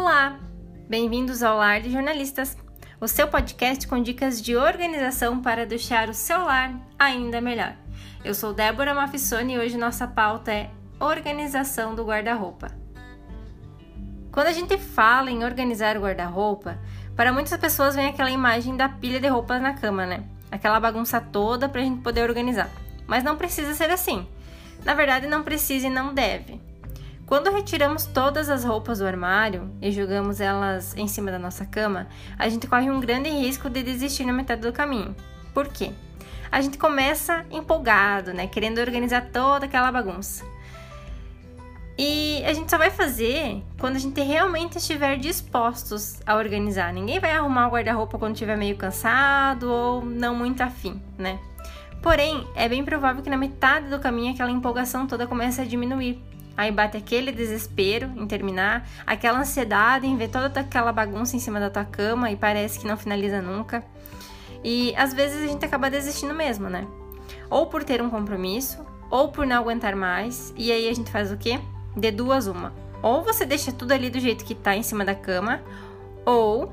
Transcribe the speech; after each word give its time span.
Olá, 0.00 0.38
bem-vindos 0.88 1.42
ao 1.42 1.58
Lar 1.58 1.80
de 1.80 1.90
Jornalistas, 1.90 2.56
o 3.00 3.08
seu 3.08 3.26
podcast 3.26 3.84
com 3.88 4.00
dicas 4.00 4.40
de 4.40 4.54
organização 4.54 5.42
para 5.42 5.66
deixar 5.66 6.08
o 6.08 6.14
seu 6.14 6.44
lar 6.44 6.72
ainda 6.96 7.40
melhor. 7.40 7.74
Eu 8.24 8.32
sou 8.32 8.54
Débora 8.54 8.94
Mafissoni 8.94 9.54
e 9.54 9.58
hoje 9.58 9.76
nossa 9.76 10.06
pauta 10.06 10.52
é 10.52 10.70
organização 11.00 11.96
do 11.96 12.04
guarda-roupa. 12.04 12.70
Quando 14.30 14.46
a 14.46 14.52
gente 14.52 14.78
fala 14.78 15.32
em 15.32 15.42
organizar 15.42 15.96
o 15.96 16.02
guarda-roupa, 16.02 16.78
para 17.16 17.32
muitas 17.32 17.58
pessoas 17.58 17.96
vem 17.96 18.06
aquela 18.06 18.30
imagem 18.30 18.76
da 18.76 18.88
pilha 18.88 19.18
de 19.18 19.26
roupas 19.26 19.60
na 19.60 19.74
cama, 19.74 20.06
né? 20.06 20.22
Aquela 20.48 20.78
bagunça 20.78 21.20
toda 21.20 21.68
para 21.68 21.80
a 21.80 21.84
gente 21.84 22.02
poder 22.02 22.22
organizar. 22.22 22.70
Mas 23.04 23.24
não 23.24 23.36
precisa 23.36 23.74
ser 23.74 23.90
assim. 23.90 24.28
Na 24.84 24.94
verdade, 24.94 25.26
não 25.26 25.42
precisa 25.42 25.88
e 25.88 25.90
não 25.90 26.14
deve. 26.14 26.67
Quando 27.28 27.50
retiramos 27.50 28.06
todas 28.06 28.48
as 28.48 28.64
roupas 28.64 29.00
do 29.00 29.06
armário 29.06 29.70
e 29.82 29.92
jogamos 29.92 30.40
elas 30.40 30.96
em 30.96 31.06
cima 31.06 31.30
da 31.30 31.38
nossa 31.38 31.66
cama, 31.66 32.08
a 32.38 32.48
gente 32.48 32.66
corre 32.66 32.90
um 32.90 32.98
grande 32.98 33.28
risco 33.28 33.68
de 33.68 33.82
desistir 33.82 34.24
na 34.24 34.32
metade 34.32 34.62
do 34.62 34.72
caminho. 34.72 35.14
Por 35.52 35.68
quê? 35.68 35.92
A 36.50 36.62
gente 36.62 36.78
começa 36.78 37.44
empolgado, 37.50 38.32
né, 38.32 38.46
querendo 38.46 38.78
organizar 38.78 39.28
toda 39.30 39.66
aquela 39.66 39.92
bagunça. 39.92 40.42
E 41.98 42.42
a 42.46 42.52
gente 42.54 42.70
só 42.70 42.78
vai 42.78 42.90
fazer 42.90 43.62
quando 43.78 43.96
a 43.96 43.98
gente 43.98 44.18
realmente 44.22 44.78
estiver 44.78 45.18
dispostos 45.18 46.22
a 46.24 46.34
organizar. 46.34 46.94
Ninguém 46.94 47.20
vai 47.20 47.32
arrumar 47.32 47.68
o 47.68 47.72
guarda-roupa 47.72 48.18
quando 48.18 48.36
estiver 48.36 48.56
meio 48.56 48.76
cansado 48.76 49.70
ou 49.70 50.02
não 50.02 50.34
muito 50.34 50.62
afim, 50.62 50.98
né? 51.18 51.38
Porém, 52.00 52.46
é 52.54 52.70
bem 52.70 52.82
provável 52.82 53.22
que 53.22 53.28
na 53.28 53.36
metade 53.36 53.90
do 53.90 53.98
caminho 53.98 54.32
aquela 54.32 54.50
empolgação 54.50 55.06
toda 55.06 55.26
comece 55.26 55.60
a 55.60 55.64
diminuir. 55.66 56.22
Aí 56.58 56.72
bate 56.72 56.96
aquele 56.96 57.30
desespero 57.30 58.10
em 58.16 58.26
terminar, 58.26 58.84
aquela 59.06 59.38
ansiedade 59.38 60.08
em 60.08 60.16
ver 60.16 60.26
toda 60.26 60.58
aquela 60.58 60.90
bagunça 60.92 61.36
em 61.36 61.38
cima 61.38 61.60
da 61.60 61.70
tua 61.70 61.84
cama 61.84 62.32
e 62.32 62.36
parece 62.36 62.80
que 62.80 62.86
não 62.86 62.96
finaliza 62.96 63.40
nunca. 63.40 63.84
E 64.64 64.92
às 64.96 65.14
vezes 65.14 65.44
a 65.44 65.46
gente 65.46 65.64
acaba 65.64 65.88
desistindo 65.88 66.34
mesmo, 66.34 66.68
né? 66.68 66.84
Ou 67.48 67.66
por 67.68 67.84
ter 67.84 68.02
um 68.02 68.10
compromisso, 68.10 68.84
ou 69.08 69.28
por 69.28 69.46
não 69.46 69.54
aguentar 69.54 69.94
mais, 69.94 70.52
e 70.56 70.72
aí 70.72 70.88
a 70.88 70.92
gente 70.92 71.12
faz 71.12 71.30
o 71.30 71.36
quê? 71.36 71.60
De 71.96 72.10
duas 72.10 72.48
uma. 72.48 72.72
Ou 73.00 73.22
você 73.22 73.46
deixa 73.46 73.70
tudo 73.70 73.92
ali 73.92 74.10
do 74.10 74.18
jeito 74.18 74.44
que 74.44 74.56
tá 74.56 74.74
em 74.74 74.82
cima 74.82 75.04
da 75.04 75.14
cama, 75.14 75.60
ou 76.26 76.72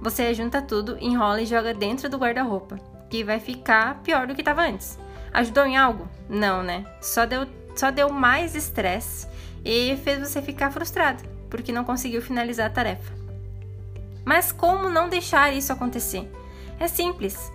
você 0.00 0.34
junta 0.34 0.60
tudo, 0.60 0.98
enrola 1.00 1.40
e 1.40 1.46
joga 1.46 1.72
dentro 1.72 2.08
do 2.08 2.18
guarda-roupa, 2.18 2.80
que 3.08 3.22
vai 3.22 3.38
ficar 3.38 4.00
pior 4.02 4.26
do 4.26 4.34
que 4.34 4.40
estava 4.40 4.62
antes. 4.62 4.98
Ajudou 5.32 5.64
em 5.66 5.76
algo? 5.76 6.08
Não, 6.28 6.64
né? 6.64 6.84
Só 7.00 7.24
deu 7.24 7.46
só 7.74 7.90
deu 7.90 8.10
mais 8.10 8.54
estresse 8.54 9.26
e 9.64 9.96
fez 9.98 10.18
você 10.20 10.40
ficar 10.40 10.70
frustrado 10.70 11.22
porque 11.50 11.72
não 11.72 11.84
conseguiu 11.84 12.22
finalizar 12.22 12.68
a 12.68 12.70
tarefa. 12.70 13.12
Mas 14.24 14.52
como 14.52 14.88
não 14.88 15.08
deixar 15.08 15.52
isso 15.52 15.72
acontecer? 15.72 16.30
É 16.78 16.86
simples. 16.86 17.52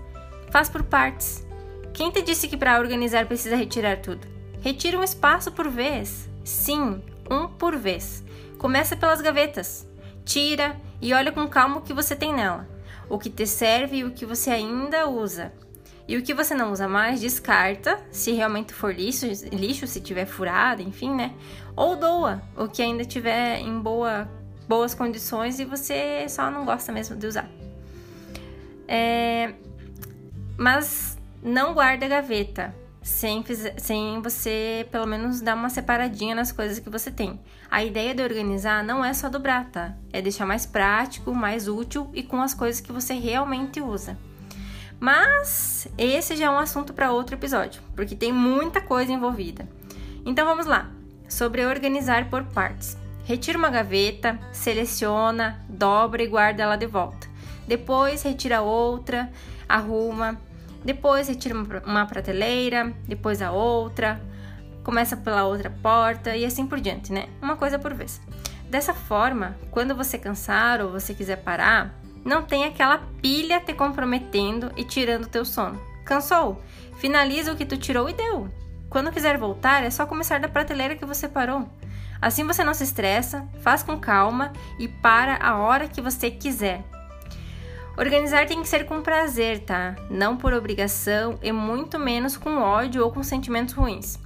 Faz 0.52 0.68
por 0.68 0.84
partes. 0.84 1.46
Quem 1.94 2.12
te 2.12 2.22
disse 2.22 2.48
que 2.48 2.58
para 2.58 2.78
organizar 2.78 3.26
precisa 3.26 3.56
retirar 3.56 4.02
tudo? 4.02 4.28
Retira 4.62 5.00
um 5.00 5.04
espaço 5.04 5.52
por 5.52 5.70
vez. 5.70 6.30
Sim, 6.44 7.02
um 7.32 7.48
por 7.48 7.78
vez. 7.78 8.24
Começa 8.58 8.96
pelas 8.96 9.22
gavetas. 9.22 9.88
Tira 10.26 10.76
e 11.02 11.14
olha 11.14 11.32
com 11.32 11.48
calma 11.48 11.78
o 11.78 11.82
que 11.82 11.94
você 11.94 12.16
tem 12.16 12.34
nela, 12.34 12.68
o 13.08 13.18
que 13.18 13.30
te 13.30 13.46
serve 13.46 13.98
e 13.98 14.04
o 14.04 14.12
que 14.12 14.26
você 14.26 14.50
ainda 14.50 15.08
usa. 15.08 15.54
E 16.08 16.16
o 16.18 16.22
que 16.22 16.34
você 16.34 16.54
não 16.54 16.72
usa 16.72 16.88
mais, 16.88 17.20
descarta, 17.20 18.00
se 18.12 18.32
realmente 18.32 18.74
for 18.74 18.94
lixo, 18.94 19.26
lixo 19.52 19.88
se 19.88 20.00
tiver 20.00 20.26
furado, 20.26 20.82
enfim, 20.82 21.14
né? 21.14 21.34
Ou 21.76 21.96
doa 21.96 22.44
o 22.56 22.68
que 22.68 22.82
ainda 22.82 23.04
tiver 23.04 23.60
em 23.60 23.80
boa, 23.80 24.30
boas 24.68 24.94
condições 24.94 25.60
e 25.60 25.66
você 25.66 26.28
só 26.30 26.52
não 26.52 26.64
gosta 26.64 26.92
mesmo 26.92 27.16
de 27.16 27.26
usar. 27.26 27.50
É, 28.88 29.54
mas 30.56 31.18
não 31.42 31.74
guarda 31.74 32.06
a 32.06 32.10
gaveta 32.10 32.76
sem, 33.02 33.44
sem 33.78 34.22
você 34.22 34.88
pelo 34.92 35.08
menos 35.08 35.42
dar 35.42 35.56
uma 35.56 35.70
separadinha 35.70 36.36
nas 36.36 36.52
coisas 36.52 36.78
que 36.78 36.90
você 36.90 37.10
tem. 37.10 37.40
A 37.70 37.84
ideia 37.84 38.14
de 38.14 38.24
organizar 38.24 38.84
não 38.84 39.04
é 39.04 39.12
só 39.14 39.28
dobrar, 39.28 39.70
tá? 39.72 39.96
É 40.14 40.22
deixar 40.22 40.46
mais 40.46 40.68
prático, 40.68 41.34
mais 41.34 41.68
útil 41.68 42.10
e 42.14 42.22
com 42.22 42.42
as 42.42 42.54
coisas 42.54 42.80
que 42.80 42.92
você 42.92 43.16
realmente 43.16 43.82
usa. 43.82 44.18
Mas 45.00 45.88
esse 45.98 46.36
já 46.36 46.46
é 46.46 46.50
um 46.50 46.60
assunto 46.60 46.94
para 46.94 47.12
outro 47.12 47.36
episódio, 47.36 47.82
porque 47.96 48.16
tem 48.16 48.32
muita 48.32 48.82
coisa 48.82 49.12
envolvida. 49.12 49.68
Então 50.26 50.46
vamos 50.46 50.66
lá, 50.66 50.90
sobre 51.28 51.66
organizar 51.66 52.30
por 52.30 52.44
partes. 52.44 52.98
Retira 53.26 53.58
uma 53.58 53.70
gaveta, 53.70 54.40
seleciona, 54.52 55.64
dobra 55.68 56.24
e 56.24 56.28
guarda 56.28 56.64
ela 56.64 56.76
de 56.76 56.86
volta. 56.86 57.28
Depois 57.68 58.22
retira 58.22 58.62
outra, 58.62 59.32
arruma. 59.68 60.40
Depois 60.84 61.28
retira 61.28 61.56
uma 61.86 62.06
prateleira, 62.06 62.94
depois 63.08 63.42
a 63.42 63.52
outra. 63.52 64.22
Começa 64.84 65.18
pela 65.18 65.46
outra 65.46 65.72
porta 65.72 66.36
e 66.36 66.46
assim 66.46 66.68
por 66.68 66.80
diante, 66.80 67.12
né? 67.12 67.28
Uma 67.42 67.56
coisa 67.56 67.80
por 67.80 67.94
vez. 67.96 68.22
Dessa 68.70 68.94
forma, 68.94 69.56
quando 69.72 69.96
você 69.96 70.18
cansar 70.18 70.82
ou 70.82 70.92
você 70.92 71.14
quiser 71.14 71.38
parar, 71.38 71.96
não 72.26 72.42
tem 72.42 72.66
aquela 72.66 72.98
pilha 73.22 73.62
te 73.62 73.74
comprometendo 73.74 74.72
e 74.76 74.84
tirando 74.84 75.30
teu 75.30 75.46
sono. 75.46 75.80
Cansou? 76.04 76.62
Finaliza 76.98 77.54
o 77.54 77.56
que 77.56 77.66
tu 77.66 77.78
tirou 77.78 78.10
e 78.10 78.14
deu. 78.14 78.50
Quando 78.90 79.12
quiser 79.12 79.38
voltar, 79.38 79.84
é 79.84 79.90
só 79.92 80.08
começar 80.08 80.40
da 80.40 80.50
prateleira 80.50 80.96
que 80.96 81.06
você 81.06 81.28
parou. 81.30 81.70
Assim 82.20 82.44
você 82.44 82.64
não 82.64 82.74
se 82.74 82.84
estressa, 82.84 83.48
faz 83.62 83.84
com 83.84 84.00
calma 84.00 84.52
e 84.80 84.88
para 84.88 85.38
a 85.38 85.58
hora 85.58 85.88
que 85.88 86.02
você 86.02 86.32
quiser. 86.32 86.84
Organizar 87.98 88.48
tem 88.48 88.62
que 88.62 88.68
ser 88.68 88.86
com 88.86 89.02
prazer, 89.02 89.60
tá? 89.60 89.96
Não 90.10 90.36
por 90.36 90.54
obrigação 90.54 91.38
e 91.42 91.52
muito 91.52 92.00
menos 92.00 92.36
com 92.36 92.58
ódio 92.58 93.04
ou 93.04 93.12
com 93.12 93.24
sentimentos 93.24 93.74
ruins. 93.74 94.20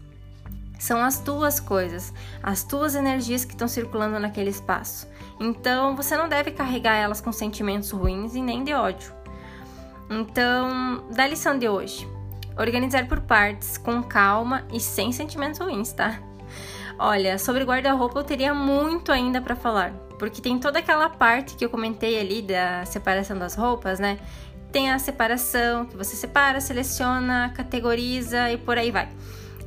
São 0.79 1.03
as 1.03 1.19
tuas 1.19 1.59
coisas, 1.59 2.13
as 2.41 2.63
tuas 2.63 2.95
energias 2.95 3.44
que 3.44 3.51
estão 3.51 3.67
circulando 3.67 4.17
naquele 4.17 4.50
espaço. 4.50 5.07
Então, 5.40 5.95
você 5.95 6.16
não 6.16 6.29
deve 6.29 6.51
carregar 6.51 6.95
elas 6.95 7.19
com 7.19 7.31
sentimentos 7.34 7.91
ruins 7.91 8.34
e 8.34 8.41
nem 8.41 8.63
de 8.63 8.73
ódio. 8.73 9.13
Então, 10.09 11.06
da 11.13 11.28
lição 11.28 11.59
de 11.59 11.68
hoje: 11.68 12.07
organizar 12.57 13.07
por 13.07 13.19
partes, 13.19 13.78
com 13.78 14.01
calma 14.01 14.66
e 14.72 14.79
sem 14.79 15.12
sentimentos 15.12 15.59
ruins, 15.59 15.91
tá? 15.91 16.18
Olha, 16.97 17.38
sobre 17.38 17.63
guarda-roupa 17.63 18.19
eu 18.19 18.23
teria 18.23 18.53
muito 18.53 19.12
ainda 19.12 19.41
para 19.41 19.56
falar, 19.56 19.94
porque 20.18 20.41
tem 20.41 20.59
toda 20.59 20.79
aquela 20.79 21.09
parte 21.09 21.56
que 21.56 21.63
eu 21.63 21.69
comentei 21.69 22.19
ali 22.19 22.41
da 22.41 22.85
separação 22.85 23.38
das 23.38 23.56
roupas, 23.56 24.00
né? 24.00 24.18
Tem 24.72 24.91
a 24.91 25.00
separação 25.00 25.85
que 25.85 25.97
você 25.97 26.16
separa, 26.16 26.62
seleciona, 26.62 27.51
categoriza 27.56 28.51
e 28.51 28.57
por 28.57 28.78
aí 28.78 28.91
vai. 28.91 29.09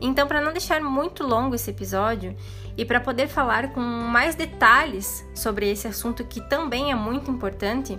Então, 0.05 0.27
para 0.27 0.41
não 0.41 0.53
deixar 0.53 0.81
muito 0.81 1.25
longo 1.25 1.55
esse 1.55 1.71
episódio 1.71 2.37
e 2.77 2.85
para 2.85 3.01
poder 3.01 3.29
falar 3.29 3.73
com 3.73 3.81
mais 3.81 4.35
detalhes 4.35 5.25
sobre 5.33 5.71
esse 5.71 5.87
assunto 5.87 6.25
que 6.25 6.41
também 6.41 6.91
é 6.91 6.95
muito 6.97 7.31
importante, 7.31 7.97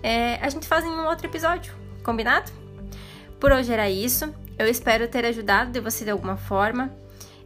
é, 0.00 0.36
a 0.36 0.48
gente 0.48 0.68
faz 0.68 0.84
em 0.84 0.88
um 0.88 1.06
outro 1.06 1.26
episódio, 1.26 1.74
combinado? 2.04 2.52
Por 3.40 3.50
hoje 3.50 3.72
era 3.72 3.90
isso. 3.90 4.32
Eu 4.56 4.68
espero 4.68 5.08
ter 5.08 5.26
ajudado 5.26 5.72
de 5.72 5.80
você 5.80 6.04
de 6.04 6.10
alguma 6.12 6.36
forma 6.36 6.94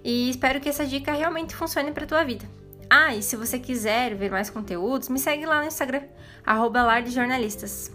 e 0.04 0.28
espero 0.28 0.60
que 0.60 0.68
essa 0.68 0.84
dica 0.84 1.14
realmente 1.14 1.56
funcione 1.56 1.90
para 1.90 2.04
tua 2.04 2.22
vida. 2.24 2.44
Ah, 2.90 3.14
e 3.14 3.22
se 3.22 3.36
você 3.36 3.58
quiser 3.58 4.14
ver 4.14 4.30
mais 4.30 4.50
conteúdos, 4.50 5.08
me 5.08 5.18
segue 5.18 5.46
lá 5.46 5.62
no 5.62 5.66
Instagram, 5.66 6.02
@lardejornalistas. 6.46 7.90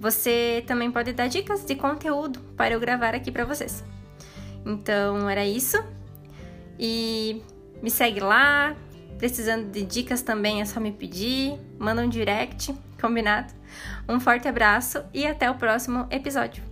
Você 0.00 0.64
também 0.66 0.90
pode 0.90 1.12
dar 1.12 1.28
dicas 1.28 1.66
de 1.66 1.74
conteúdo 1.74 2.40
para 2.56 2.72
eu 2.72 2.80
gravar 2.80 3.14
aqui 3.14 3.30
para 3.30 3.44
vocês. 3.44 3.84
Então 4.68 5.28
era 5.28 5.44
isso. 5.46 5.82
E 6.78 7.42
me 7.82 7.90
segue 7.90 8.20
lá. 8.20 8.76
Precisando 9.16 9.72
de 9.72 9.82
dicas 9.82 10.22
também 10.22 10.60
é 10.60 10.64
só 10.64 10.78
me 10.78 10.92
pedir. 10.92 11.58
Manda 11.78 12.02
um 12.02 12.08
direct, 12.08 12.72
combinado? 13.00 13.52
Um 14.08 14.20
forte 14.20 14.46
abraço 14.46 15.02
e 15.12 15.26
até 15.26 15.50
o 15.50 15.54
próximo 15.54 16.06
episódio. 16.10 16.67